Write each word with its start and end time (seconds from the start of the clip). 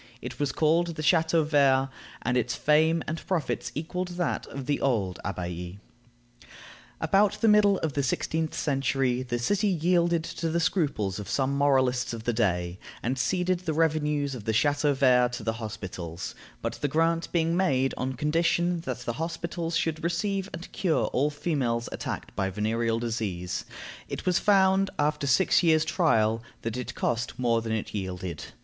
It 0.19 0.39
was 0.39 0.51
called 0.51 0.95
the 0.95 1.03
Chateau 1.03 1.43
vert, 1.43 1.89
and 2.23 2.35
its 2.35 2.55
fame 2.55 3.03
and 3.07 3.23
profits 3.27 3.71
equaled 3.75 4.07
that 4.17 4.47
of 4.47 4.65
the 4.65 4.81
old 4.81 5.19
abbaye. 5.23 5.77
About 6.99 7.33
the 7.39 7.47
middle 7.47 7.77
of 7.81 7.93
the 7.93 8.01
sixteenth 8.01 8.55
century 8.55 9.21
the 9.21 9.37
city 9.37 9.67
yielded 9.67 10.23
to 10.23 10.49
the 10.49 10.59
scruples 10.59 11.19
of 11.19 11.29
some 11.29 11.55
moralists 11.55 12.13
of 12.13 12.23
the 12.23 12.33
day, 12.33 12.79
and 13.03 13.19
ceded 13.19 13.59
the 13.59 13.75
revenues 13.75 14.33
of 14.33 14.45
the 14.45 14.53
Chateau 14.53 14.95
vert 14.95 15.33
to 15.33 15.43
the 15.43 15.53
hospitals; 15.61 16.33
but 16.63 16.73
the 16.81 16.87
grant 16.87 17.31
being 17.31 17.55
made 17.55 17.93
on 17.95 18.13
condition 18.13 18.79
that 18.85 19.01
the 19.01 19.13
hospitals 19.21 19.77
should 19.77 20.03
receive 20.03 20.49
and 20.51 20.71
cure 20.71 21.05
all 21.13 21.29
females 21.29 21.87
attacked 21.91 22.35
by 22.35 22.49
venereal 22.49 22.97
disease, 22.97 23.65
it 24.09 24.25
was 24.25 24.39
found, 24.39 24.89
after 24.97 25.27
six 25.27 25.61
years' 25.61 25.85
trial, 25.85 26.41
that 26.63 26.75
it 26.75 26.95
cost 26.95 27.37
more 27.37 27.61
than 27.61 27.71
it 27.71 27.93
yielded. 27.93 28.45